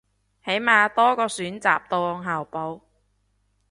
[0.43, 2.81] 起碼多個選擇當後備